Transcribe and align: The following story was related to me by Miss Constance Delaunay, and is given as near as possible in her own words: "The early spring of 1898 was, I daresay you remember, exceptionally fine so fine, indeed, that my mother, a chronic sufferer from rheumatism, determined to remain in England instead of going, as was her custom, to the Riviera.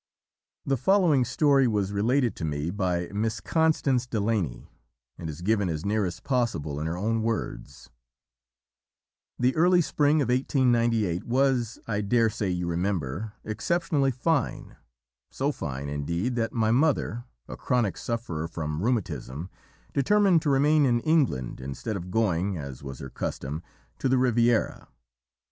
The 0.65 0.77
following 0.77 1.23
story 1.23 1.67
was 1.67 1.91
related 1.91 2.35
to 2.37 2.43
me 2.43 2.71
by 2.71 3.09
Miss 3.13 3.39
Constance 3.39 4.07
Delaunay, 4.07 4.67
and 5.19 5.29
is 5.29 5.41
given 5.43 5.69
as 5.69 5.85
near 5.85 6.05
as 6.07 6.19
possible 6.19 6.79
in 6.79 6.87
her 6.87 6.97
own 6.97 7.21
words: 7.21 7.91
"The 9.37 9.55
early 9.55 9.79
spring 9.81 10.19
of 10.19 10.29
1898 10.29 11.23
was, 11.25 11.77
I 11.85 12.01
daresay 12.01 12.49
you 12.49 12.65
remember, 12.65 13.33
exceptionally 13.43 14.09
fine 14.09 14.75
so 15.29 15.51
fine, 15.51 15.87
indeed, 15.87 16.35
that 16.35 16.51
my 16.51 16.71
mother, 16.71 17.25
a 17.47 17.55
chronic 17.55 17.95
sufferer 17.95 18.47
from 18.47 18.81
rheumatism, 18.81 19.51
determined 19.93 20.41
to 20.41 20.49
remain 20.49 20.83
in 20.87 20.99
England 21.01 21.59
instead 21.61 21.95
of 21.95 22.09
going, 22.09 22.57
as 22.57 22.81
was 22.81 22.97
her 22.97 23.11
custom, 23.11 23.61
to 23.99 24.09
the 24.09 24.17
Riviera. 24.17 24.87